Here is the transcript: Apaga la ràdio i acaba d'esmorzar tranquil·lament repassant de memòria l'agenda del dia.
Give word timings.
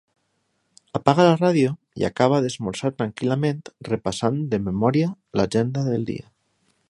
Apaga 0.99 1.25
la 1.27 1.35
ràdio 1.41 1.73
i 2.03 2.07
acaba 2.09 2.39
d'esmorzar 2.45 2.91
tranquil·lament 3.01 3.61
repassant 3.91 4.41
de 4.55 4.61
memòria 4.69 5.13
l'agenda 5.41 5.87
del 5.93 6.09
dia. 6.13 6.27